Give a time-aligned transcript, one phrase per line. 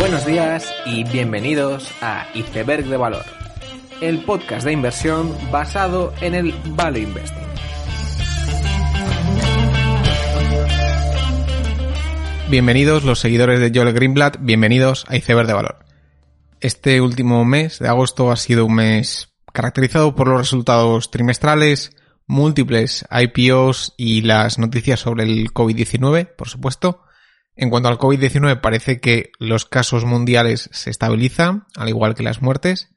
[0.00, 3.26] Buenos días y bienvenidos a Iceberg de Valor,
[4.00, 7.46] el podcast de inversión basado en el Value Investing.
[12.48, 15.84] Bienvenidos los seguidores de Joel Greenblatt, bienvenidos a Iceberg de Valor.
[16.60, 21.94] Este último mes de agosto ha sido un mes caracterizado por los resultados trimestrales,
[22.26, 27.02] múltiples IPOs y las noticias sobre el COVID-19, por supuesto.
[27.56, 32.42] En cuanto al COVID-19 parece que los casos mundiales se estabilizan, al igual que las
[32.42, 32.90] muertes.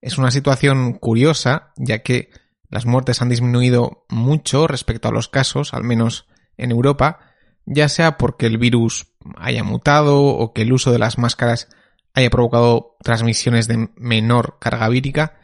[0.00, 2.30] Es una situación curiosa, ya que
[2.68, 6.26] las muertes han disminuido mucho respecto a los casos, al menos
[6.56, 7.20] en Europa,
[7.64, 11.68] ya sea porque el virus haya mutado o que el uso de las máscaras
[12.14, 15.38] haya provocado transmisiones de menor carga vírica.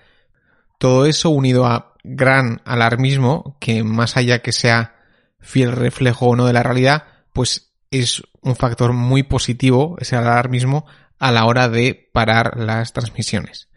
[0.79, 4.97] Todo eso unido a gran alarmismo, que más allá que sea
[5.41, 10.87] fiel reflejo o no de la realidad, pues es un factor muy positivo, ese alarmismo,
[11.19, 13.69] a la hora de parar las transmisiones.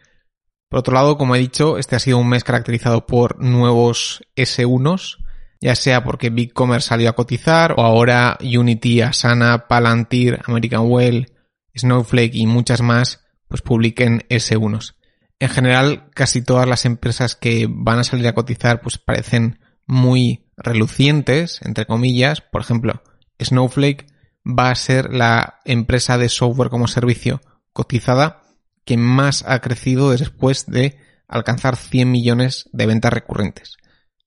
[0.68, 5.16] Por otro lado, como he dicho, este ha sido un mes caracterizado por nuevos S1s,
[5.60, 11.32] ya sea porque BigCommerce salió a cotizar o ahora Unity, Asana, Palantir, American Well,
[11.74, 14.94] Snowflake y muchas más pues publiquen S1s.
[15.40, 20.44] En general, casi todas las empresas que van a salir a cotizar pues parecen muy
[20.56, 22.40] relucientes, entre comillas.
[22.40, 23.02] Por ejemplo,
[23.40, 24.06] Snowflake
[24.46, 27.40] va a ser la empresa de software como servicio
[27.72, 28.42] cotizada
[28.84, 33.76] que más ha crecido después de alcanzar 100 millones de ventas recurrentes.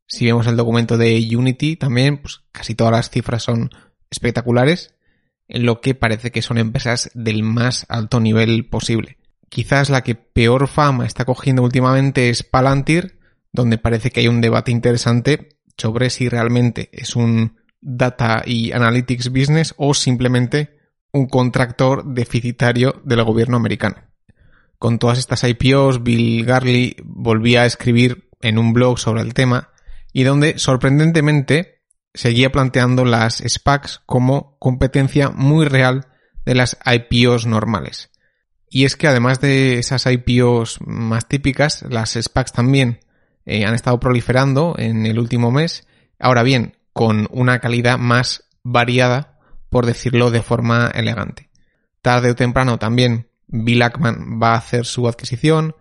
[0.05, 3.71] Si vemos el documento de Unity también, pues casi todas las cifras son
[4.09, 4.93] espectaculares,
[5.47, 9.17] en lo que parece que son empresas del más alto nivel posible.
[9.49, 13.19] Quizás la que peor fama está cogiendo últimamente es Palantir,
[13.51, 19.29] donde parece que hay un debate interesante sobre si realmente es un data y analytics
[19.29, 20.77] business o simplemente
[21.11, 23.97] un contractor deficitario del gobierno americano.
[24.77, 29.69] Con todas estas IPOs, Bill Garley volvía a escribir en un blog sobre el tema
[30.13, 31.81] y donde sorprendentemente
[32.13, 36.07] seguía planteando las SPACs como competencia muy real
[36.45, 38.09] de las IPOs normales.
[38.69, 42.99] Y es que además de esas IPOs más típicas, las SPACs también
[43.45, 45.85] eh, han estado proliferando en el último mes.
[46.19, 51.49] Ahora bien, con una calidad más variada, por decirlo de forma elegante.
[52.01, 55.75] Tarde o temprano también Bill Ackman va a hacer su adquisición,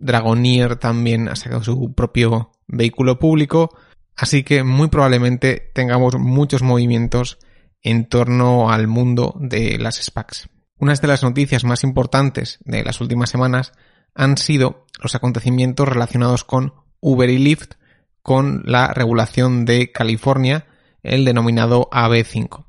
[0.00, 3.76] Dragoneer también ha sacado su propio vehículo público,
[4.16, 7.38] así que muy probablemente tengamos muchos movimientos
[7.82, 10.48] en torno al mundo de las SPACs.
[10.78, 13.72] Unas de las noticias más importantes de las últimas semanas
[14.14, 17.74] han sido los acontecimientos relacionados con Uber y Lyft
[18.22, 20.66] con la regulación de California,
[21.02, 22.66] el denominado AB5.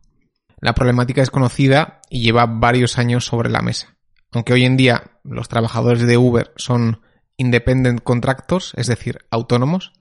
[0.60, 3.98] La problemática es conocida y lleva varios años sobre la mesa.
[4.32, 7.02] Aunque hoy en día los trabajadores de Uber son
[7.38, 9.94] independent contractors, es decir, autónomos,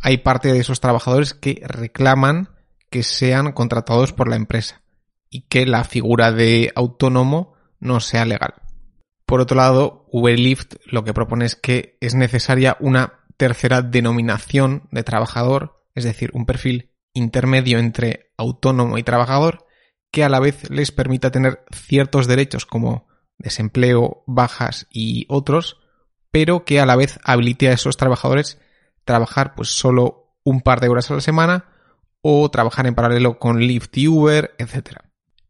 [0.00, 2.50] hay parte de esos trabajadores que reclaman
[2.90, 4.82] que sean contratados por la empresa
[5.30, 8.54] y que la figura de autónomo no sea legal.
[9.26, 14.88] Por otro lado, Uber Lyft lo que propone es que es necesaria una tercera denominación
[14.90, 19.66] de trabajador, es decir, un perfil intermedio entre autónomo y trabajador,
[20.10, 23.08] que a la vez les permita tener ciertos derechos como
[23.38, 25.78] desempleo, bajas y otros,
[26.30, 28.58] pero que a la vez habilite a esos trabajadores
[29.04, 31.66] trabajar pues solo un par de horas a la semana
[32.20, 34.98] o trabajar en paralelo con Lyft Uber, etc.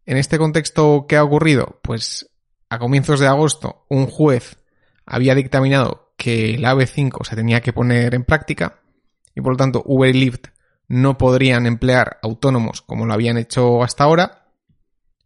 [0.04, 1.80] En este contexto, ¿qué ha ocurrido?
[1.82, 2.30] Pues
[2.68, 4.58] a comienzos de agosto un juez
[5.04, 8.80] había dictaminado que el AB5 se tenía que poner en práctica
[9.32, 10.46] y por lo tanto Uber y Lyft
[10.88, 14.50] no podrían emplear autónomos como lo habían hecho hasta ahora.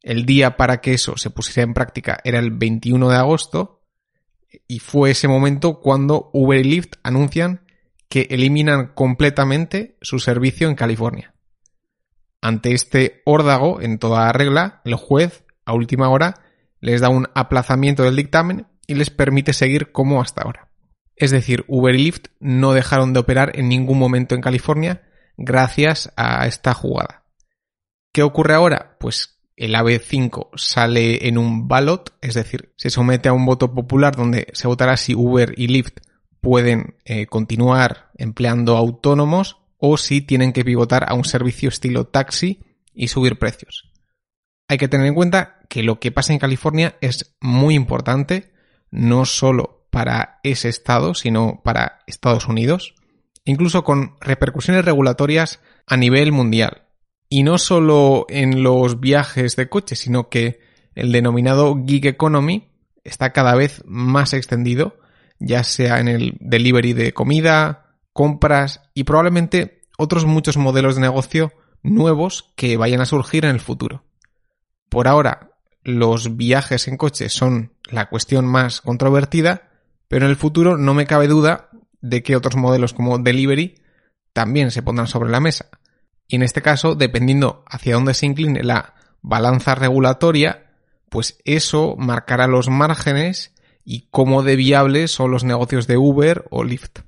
[0.03, 3.81] El día para que eso se pusiera en práctica era el 21 de agosto
[4.69, 7.63] y fue ese momento cuando Uber y Lyft anuncian
[8.11, 11.33] que eliminan completamente su servicio en California.
[12.43, 16.43] Ante este órdago, en toda regla, el juez, a última hora,
[16.81, 20.70] les da un aplazamiento del dictamen y les permite seguir como hasta ahora.
[21.21, 25.03] Es decir, Uber y Lyft no dejaron de operar en ningún momento en California
[25.37, 27.25] gracias a esta jugada.
[28.11, 28.97] ¿Qué ocurre ahora?
[28.99, 34.17] Pues el AB5 sale en un ballot, es decir, se somete a un voto popular
[34.17, 35.99] donde se votará si Uber y Lyft
[36.41, 42.63] pueden eh, continuar empleando autónomos o si tienen que pivotar a un servicio estilo taxi
[42.95, 43.93] y subir precios.
[44.69, 48.53] Hay que tener en cuenta que lo que pasa en California es muy importante,
[48.91, 52.95] no solo para ese estado, sino para Estados Unidos,
[53.45, 56.87] incluso con repercusiones regulatorias a nivel mundial.
[57.29, 60.61] Y no solo en los viajes de coche, sino que
[60.95, 62.71] el denominado gig economy
[63.05, 64.99] está cada vez más extendido,
[65.39, 71.53] ya sea en el delivery de comida, compras y probablemente otros muchos modelos de negocio
[71.83, 74.05] nuevos que vayan a surgir en el futuro.
[74.89, 75.53] Por ahora,
[75.83, 79.70] los viajes en coche son la cuestión más controvertida,
[80.11, 81.69] pero en el futuro no me cabe duda
[82.01, 83.77] de que otros modelos como delivery
[84.33, 85.67] también se pondrán sobre la mesa.
[86.27, 90.73] Y en este caso, dependiendo hacia dónde se incline la balanza regulatoria,
[91.11, 93.55] pues eso marcará los márgenes
[93.85, 97.03] y cómo de viables son los negocios de Uber o Lyft.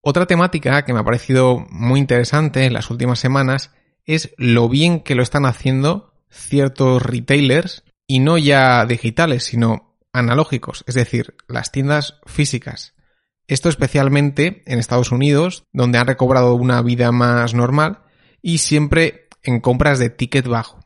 [0.00, 3.74] Otra temática que me ha parecido muy interesante en las últimas semanas
[4.06, 10.84] es lo bien que lo están haciendo ciertos retailers y no ya digitales, sino analógicos,
[10.86, 12.94] es decir, las tiendas físicas.
[13.46, 18.02] Esto especialmente en Estados Unidos, donde han recobrado una vida más normal
[18.42, 20.84] y siempre en compras de ticket bajo.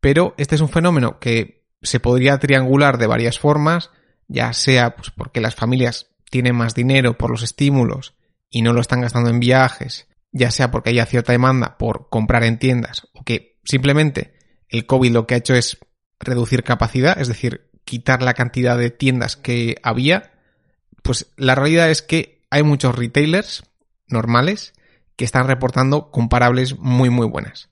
[0.00, 3.90] Pero este es un fenómeno que se podría triangular de varias formas,
[4.28, 8.14] ya sea pues, porque las familias tienen más dinero por los estímulos
[8.50, 12.44] y no lo están gastando en viajes, ya sea porque haya cierta demanda por comprar
[12.44, 14.34] en tiendas o que simplemente
[14.68, 15.78] el COVID lo que ha hecho es
[16.18, 20.32] reducir capacidad, es decir, quitar la cantidad de tiendas que había,
[21.02, 23.64] pues la realidad es que hay muchos retailers
[24.08, 24.72] normales
[25.16, 27.68] que están reportando comparables muy muy buenas.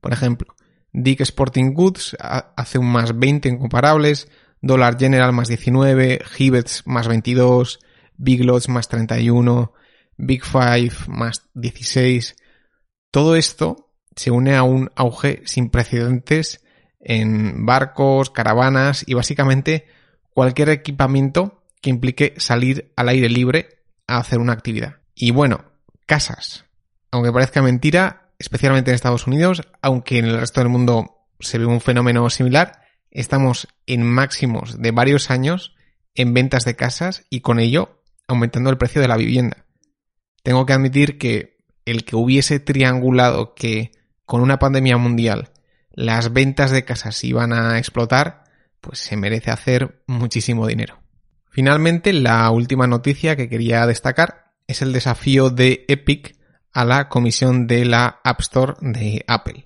[0.00, 0.54] Por ejemplo,
[0.92, 4.28] Dick Sporting Goods hace un más 20 en comparables,
[4.60, 7.80] Dollar General más 19, Hibbets más 22,
[8.16, 9.72] Big Lots más 31,
[10.16, 12.36] Big Five más 16.
[13.10, 16.61] Todo esto se une a un auge sin precedentes
[17.02, 19.86] en barcos, caravanas y básicamente
[20.30, 24.98] cualquier equipamiento que implique salir al aire libre a hacer una actividad.
[25.14, 25.64] Y bueno,
[26.06, 26.64] casas.
[27.10, 31.66] Aunque parezca mentira, especialmente en Estados Unidos, aunque en el resto del mundo se ve
[31.66, 35.74] un fenómeno similar, estamos en máximos de varios años
[36.14, 39.66] en ventas de casas y con ello aumentando el precio de la vivienda.
[40.42, 43.92] Tengo que admitir que el que hubiese triangulado que
[44.24, 45.51] con una pandemia mundial
[45.94, 48.44] las ventas de casas iban a explotar,
[48.80, 51.00] pues se merece hacer muchísimo dinero.
[51.50, 56.36] Finalmente, la última noticia que quería destacar es el desafío de Epic
[56.72, 59.64] a la comisión de la App Store de Apple.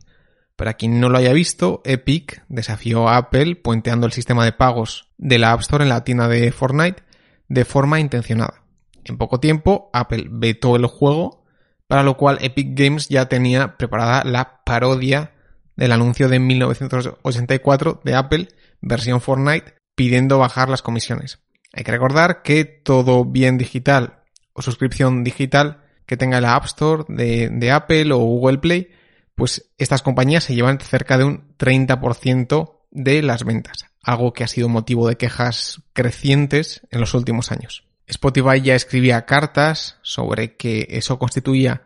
[0.56, 5.10] Para quien no lo haya visto, Epic desafió a Apple puenteando el sistema de pagos
[5.18, 7.04] de la App Store en la tienda de Fortnite
[7.48, 8.62] de forma intencionada.
[9.04, 11.44] En poco tiempo, Apple vetó el juego,
[11.86, 15.35] para lo cual Epic Games ya tenía preparada la parodia
[15.76, 18.48] del anuncio de 1984 de Apple,
[18.80, 21.40] versión Fortnite, pidiendo bajar las comisiones.
[21.72, 27.04] Hay que recordar que todo bien digital o suscripción digital que tenga la App Store
[27.08, 28.90] de, de Apple o Google Play,
[29.34, 34.48] pues estas compañías se llevan cerca de un 30% de las ventas, algo que ha
[34.48, 37.84] sido motivo de quejas crecientes en los últimos años.
[38.06, 41.82] Spotify ya escribía cartas sobre que eso constituía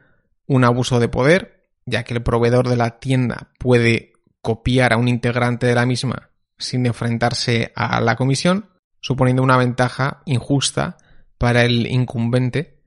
[0.47, 1.60] un abuso de poder
[1.91, 6.31] ya que el proveedor de la tienda puede copiar a un integrante de la misma
[6.57, 8.71] sin enfrentarse a la comisión,
[9.01, 10.99] suponiendo una ventaja injusta
[11.39, 12.83] para el incumbente.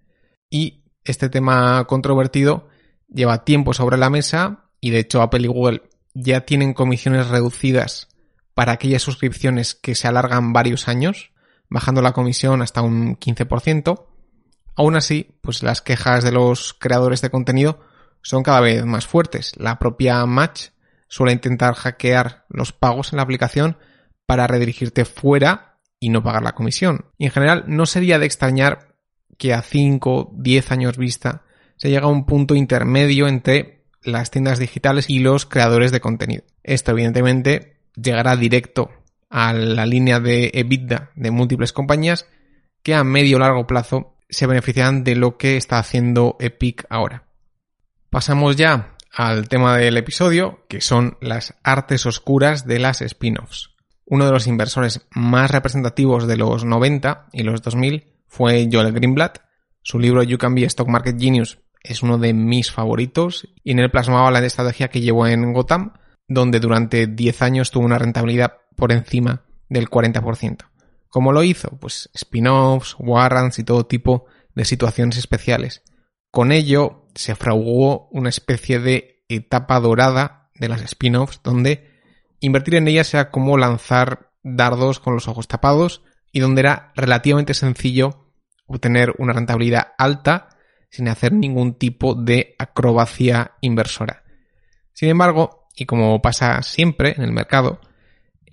[0.49, 2.69] Y este tema controvertido
[3.07, 5.81] lleva tiempo sobre la mesa y de hecho Apple y Google
[6.13, 8.07] ya tienen comisiones reducidas
[8.53, 11.31] para aquellas suscripciones que se alargan varios años,
[11.69, 14.05] bajando la comisión hasta un 15%.
[14.75, 17.79] Aún así, pues las quejas de los creadores de contenido
[18.23, 19.51] son cada vez más fuertes.
[19.57, 20.69] La propia Match
[21.07, 23.77] suele intentar hackear los pagos en la aplicación
[24.25, 27.05] para redirigirte fuera y no pagar la comisión.
[27.17, 28.95] Y en general no sería de extrañar
[29.37, 31.43] que a 5, 10 años vista
[31.77, 36.43] se llega a un punto intermedio entre las tiendas digitales y los creadores de contenido.
[36.63, 38.89] Esto evidentemente llegará directo
[39.29, 42.27] a la línea de EBITDA de múltiples compañías
[42.83, 47.23] que a medio o largo plazo se beneficiarán de lo que está haciendo Epic ahora.
[48.13, 53.71] Pasamos ya al tema del episodio, que son las artes oscuras de las spin-offs.
[54.05, 59.39] Uno de los inversores más representativos de los 90 y los 2000 fue Joel Greenblatt.
[59.81, 63.79] Su libro You Can Be Stock Market Genius es uno de mis favoritos y en
[63.79, 65.93] él plasmaba la estrategia que llevó en Gotham,
[66.27, 70.67] donde durante 10 años tuvo una rentabilidad por encima del 40%.
[71.07, 71.79] ¿Cómo lo hizo?
[71.79, 75.81] Pues spin-offs, warrants y todo tipo de situaciones especiales.
[76.29, 81.91] Con ello se fraguó una especie de etapa dorada de las spin-offs donde
[82.39, 87.53] invertir en ellas era como lanzar dardos con los ojos tapados y donde era relativamente
[87.53, 88.27] sencillo
[88.65, 90.49] obtener una rentabilidad alta
[90.89, 94.23] sin hacer ningún tipo de acrobacia inversora.
[94.93, 97.81] Sin embargo, y como pasa siempre en el mercado,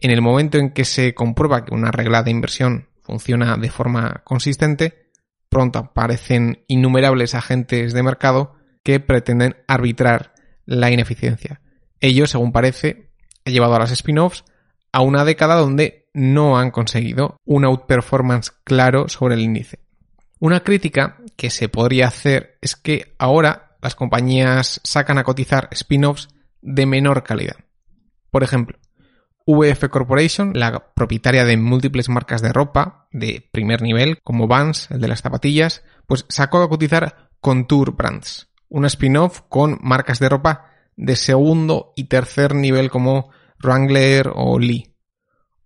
[0.02, 4.22] En el momento en que se comprueba que una regla de inversión funciona de forma
[4.24, 5.09] consistente,
[5.50, 10.32] pronto aparecen innumerables agentes de mercado que pretenden arbitrar
[10.64, 11.60] la ineficiencia.
[12.00, 13.10] Ello, según parece,
[13.44, 14.44] ha llevado a las spin-offs
[14.92, 19.80] a una década donde no han conseguido un outperformance claro sobre el índice.
[20.38, 26.28] Una crítica que se podría hacer es que ahora las compañías sacan a cotizar spin-offs
[26.62, 27.56] de menor calidad.
[28.30, 28.78] Por ejemplo,
[29.46, 35.00] VF Corporation, la propietaria de múltiples marcas de ropa de primer nivel, como Vans, el
[35.00, 40.66] de las zapatillas, pues sacó a cotizar Contour Brands, un spin-off con marcas de ropa
[40.96, 43.30] de segundo y tercer nivel como
[43.62, 44.94] Wrangler o Lee.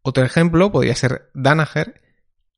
[0.03, 2.03] Otro ejemplo podría ser Danaher,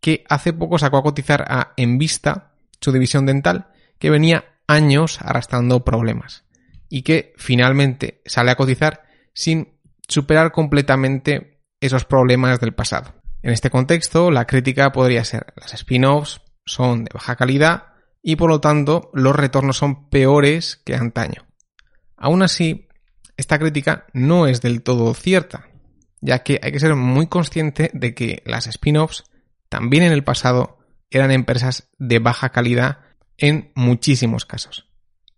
[0.00, 3.68] que hace poco sacó a cotizar a Envista, su división dental,
[3.98, 6.44] que venía años arrastrando problemas
[6.88, 9.75] y que finalmente sale a cotizar sin
[10.08, 13.14] superar completamente esos problemas del pasado.
[13.42, 18.50] En este contexto, la crítica podría ser las spin-offs son de baja calidad y por
[18.50, 21.46] lo tanto los retornos son peores que antaño.
[22.16, 22.88] Aún así,
[23.36, 25.68] esta crítica no es del todo cierta,
[26.20, 29.24] ya que hay que ser muy consciente de que las spin-offs
[29.68, 30.78] también en el pasado
[31.10, 32.98] eran empresas de baja calidad
[33.36, 34.88] en muchísimos casos.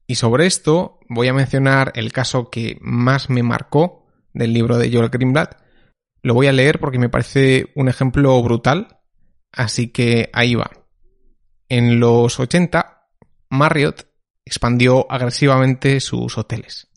[0.06, 3.97] Y sobre esto voy a mencionar el caso que más me marcó
[4.38, 5.60] del libro de Joel Greenblatt.
[6.22, 9.00] Lo voy a leer porque me parece un ejemplo brutal,
[9.52, 10.70] así que ahí va.
[11.68, 13.08] En los 80,
[13.50, 14.06] Marriott
[14.44, 16.88] expandió agresivamente sus hoteles.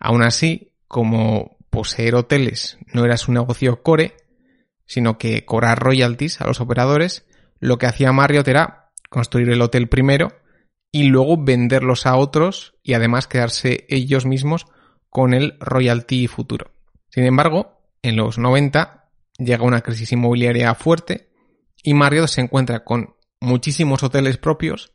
[0.00, 4.16] Aún así, como poseer hoteles no era su negocio core,
[4.86, 7.26] sino que cobrar royalties a los operadores,
[7.60, 10.32] lo que hacía Marriott era construir el hotel primero
[10.90, 14.66] y luego venderlos a otros y además quedarse ellos mismos
[15.10, 16.77] con el royalty futuro.
[17.10, 21.30] Sin embargo, en los 90 llega una crisis inmobiliaria fuerte
[21.82, 24.92] y Marriott se encuentra con muchísimos hoteles propios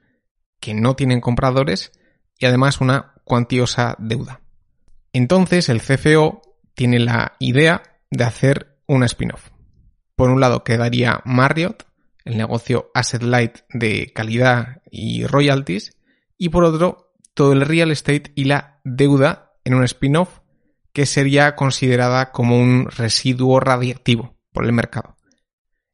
[0.60, 1.92] que no tienen compradores
[2.38, 4.42] y además una cuantiosa deuda.
[5.14, 6.42] Entonces el CFO
[6.74, 9.50] tiene la idea de hacer una spin-off.
[10.16, 11.86] Por un lado quedaría Marriott,
[12.26, 15.98] el negocio asset light de calidad y royalties,
[16.38, 20.40] y por otro, todo el real estate y la deuda en un spin-off
[20.94, 25.18] que sería considerada como un residuo radiactivo por el mercado.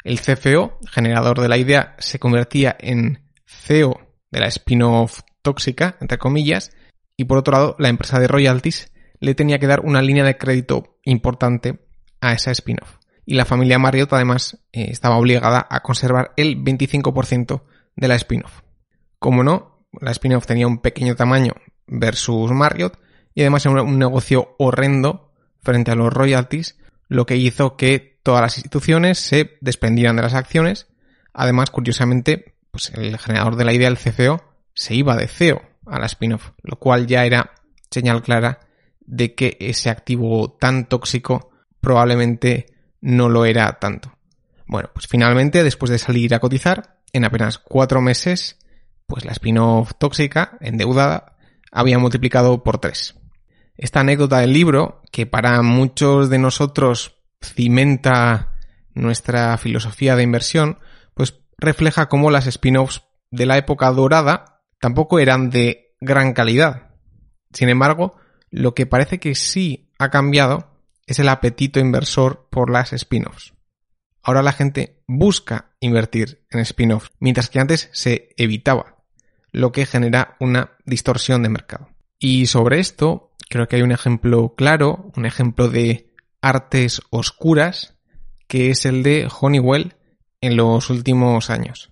[0.03, 3.99] El CFO, generador de la idea, se convertía en CEO
[4.31, 6.71] de la spin-off tóxica, entre comillas,
[7.17, 10.37] y por otro lado, la empresa de royalties le tenía que dar una línea de
[10.37, 11.79] crédito importante
[12.21, 17.61] a esa spin-off y la familia Marriott además eh, estaba obligada a conservar el 25%
[17.95, 18.61] de la spin-off.
[19.19, 21.53] Como no, la spin-off tenía un pequeño tamaño
[21.85, 22.97] versus Marriott
[23.39, 25.31] y además era un negocio horrendo
[25.61, 26.77] frente a los royalties,
[27.07, 30.87] lo que hizo que todas las instituciones se desprendieran de las acciones.
[31.31, 34.43] Además, curiosamente, pues el generador de la idea, el CFO,
[34.73, 37.53] se iba de CEO a la spin-off, lo cual ya era
[37.89, 38.59] señal clara
[38.99, 42.65] de que ese activo tan tóxico probablemente
[42.99, 44.17] no lo era tanto.
[44.67, 48.57] Bueno, pues finalmente, después de salir a cotizar, en apenas cuatro meses,
[49.07, 51.37] pues la spin-off tóxica, endeudada,
[51.71, 53.15] había multiplicado por tres.
[53.79, 58.55] Esta anécdota del libro, que para muchos de nosotros cimenta
[58.93, 60.79] nuestra filosofía de inversión,
[61.13, 66.89] pues refleja cómo las spin-offs de la época dorada tampoco eran de gran calidad.
[67.53, 68.17] Sin embargo,
[68.49, 73.53] lo que parece que sí ha cambiado es el apetito inversor por las spin-offs.
[74.21, 78.97] Ahora la gente busca invertir en spin-offs, mientras que antes se evitaba,
[79.53, 81.87] lo que genera una distorsión de mercado.
[82.19, 87.95] Y sobre esto, creo que hay un ejemplo claro, un ejemplo de artes oscuras,
[88.47, 89.95] que es el de Honeywell
[90.41, 91.91] en los últimos años.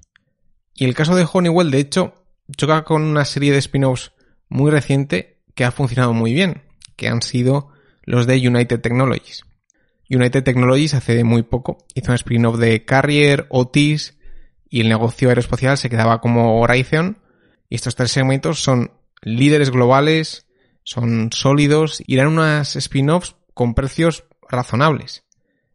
[0.73, 2.13] Y el caso de Honeywell, de hecho,
[2.55, 4.13] choca con una serie de spin-offs
[4.47, 6.63] muy reciente que ha funcionado muy bien,
[6.95, 7.69] que han sido
[8.03, 9.43] los de United Technologies.
[10.09, 14.17] United Technologies hace muy poco hizo un spin-off de Carrier, Otis
[14.69, 17.19] y el negocio aeroespacial se quedaba como Horizon.
[17.69, 20.46] Y estos tres segmentos son líderes globales,
[20.87, 25.25] son sólidos y eran unas spin-offs con precios razonables.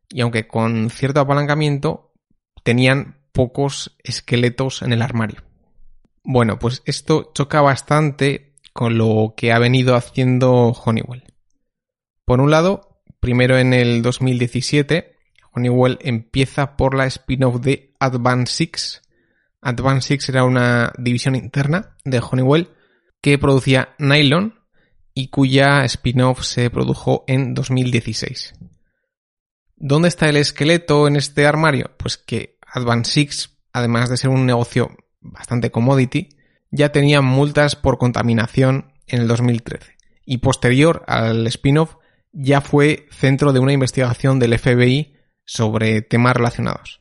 [0.09, 2.15] Y aunque con cierto apalancamiento,
[2.63, 5.43] tenían pocos esqueletos en el armario.
[6.25, 11.25] Bueno, pues esto choca bastante con lo que ha venido haciendo Honeywell.
[12.25, 15.15] Por un lado, primero en el 2017,
[15.53, 19.03] Honeywell empieza por la spin-off de Advanced Six.
[19.61, 22.71] Advanced Six era una división interna de Honeywell
[23.21, 24.62] que producía nylon
[25.15, 28.55] y cuya spin-off se produjo en 2016.
[29.77, 31.91] ¿Dónde está el esqueleto en este armario?
[31.99, 36.31] Pues que Advance Six, además de ser un negocio bastante commodity,
[36.71, 41.97] ya tenía multas por contaminación en el 2013 y posterior al spin-off
[42.33, 47.01] ya fue centro de una investigación del FBI sobre temas relacionados.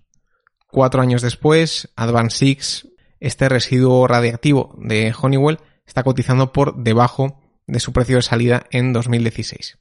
[0.68, 2.88] Cuatro años después, Advance Six,
[3.20, 8.94] este residuo radiactivo de Honeywell, está cotizando por debajo de su precio de salida en
[8.94, 9.78] 2016.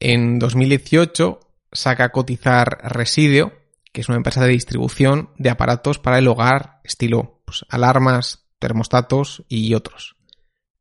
[0.00, 1.40] En 2018
[1.72, 3.52] saca a cotizar Resideo,
[3.92, 9.44] que es una empresa de distribución de aparatos para el hogar, estilo pues, alarmas, termostatos
[9.48, 10.16] y otros.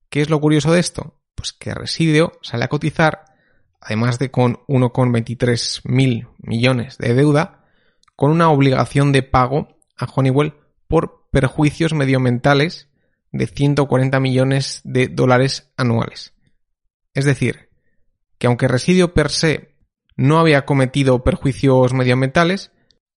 [0.09, 1.19] ¿Qué es lo curioso de esto?
[1.35, 3.25] Pues que Resideo sale a cotizar,
[3.81, 7.65] además de con 1,23 mil millones de deuda,
[8.15, 10.53] con una obligación de pago a Honeywell
[10.87, 12.89] por perjuicios medioambientales
[13.31, 16.32] de 140 millones de dólares anuales.
[17.13, 17.69] Es decir,
[18.37, 19.75] que aunque Residio per se
[20.15, 22.71] no había cometido perjuicios medioambientales,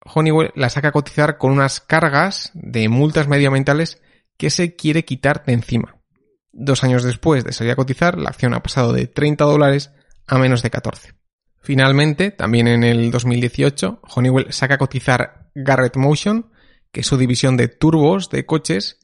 [0.06, 4.02] Honeywell la saca a cotizar con unas cargas de multas medioambientales
[4.38, 5.98] que se quiere quitar de encima.
[6.52, 9.92] Dos años después de salir a cotizar, la acción ha pasado de 30 dólares
[10.28, 11.14] a menos de 14.
[11.60, 16.52] Finalmente, también en el 2018, Honeywell saca a cotizar Garrett Motion,
[16.92, 19.00] que es su división de turbos de coches,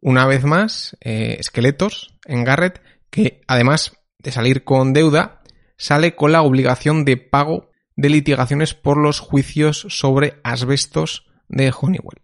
[0.00, 5.42] una vez más, eh, esqueletos en Garrett, que además de salir con deuda,
[5.76, 12.22] sale con la obligación de pago de litigaciones por los juicios sobre asbestos de Honeywell.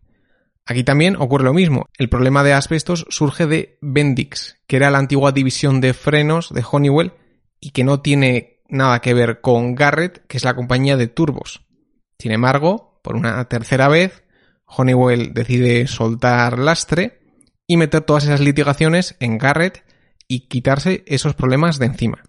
[0.64, 1.86] Aquí también ocurre lo mismo.
[1.96, 6.64] El problema de asbestos surge de Bendix, que era la antigua división de frenos de
[6.70, 7.14] Honeywell
[7.58, 11.62] y que no tiene nada que ver con Garrett, que es la compañía de turbos.
[12.18, 14.24] Sin embargo, por una tercera vez,
[14.66, 17.20] Honeywell decide soltar lastre
[17.66, 19.84] y meter todas esas litigaciones en Garrett
[20.28, 22.22] y quitarse esos problemas de encima.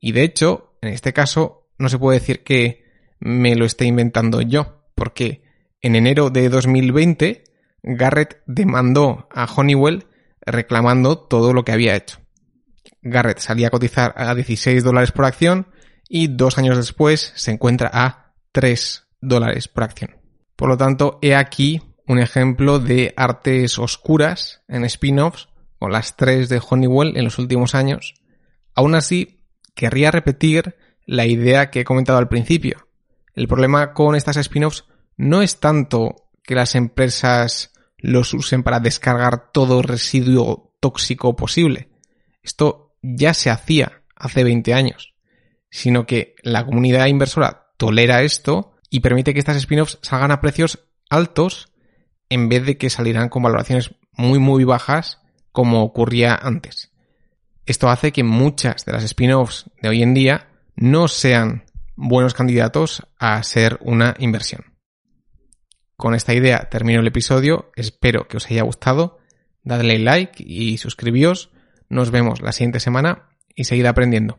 [0.00, 2.84] Y de hecho, en este caso, no se puede decir que
[3.20, 5.42] me lo esté inventando yo, porque
[5.80, 7.44] en enero de 2020
[7.82, 10.06] Garrett demandó a Honeywell
[10.40, 12.18] reclamando todo lo que había hecho.
[13.02, 15.68] Garrett salía a cotizar a 16 dólares por acción
[16.08, 20.16] y dos años después se encuentra a 3 dólares por acción.
[20.56, 25.47] Por lo tanto, he aquí un ejemplo de artes oscuras en spin-offs
[25.78, 28.14] con las tres de Honeywell en los últimos años.
[28.74, 29.40] Aún así,
[29.74, 32.88] querría repetir la idea que he comentado al principio.
[33.34, 34.84] El problema con estas spin-offs
[35.16, 41.88] no es tanto que las empresas los usen para descargar todo residuo tóxico posible.
[42.42, 45.14] Esto ya se hacía hace 20 años,
[45.70, 50.80] sino que la comunidad inversora tolera esto y permite que estas spin-offs salgan a precios
[51.10, 51.72] altos
[52.28, 55.20] en vez de que salieran con valoraciones muy muy bajas
[55.58, 56.92] como ocurría antes.
[57.66, 61.64] Esto hace que muchas de las spin-offs de hoy en día no sean
[61.96, 64.66] buenos candidatos a ser una inversión.
[65.96, 69.18] Con esta idea termino el episodio, espero que os haya gustado,
[69.64, 71.50] dadle like y suscribíos,
[71.88, 74.38] nos vemos la siguiente semana y seguid aprendiendo.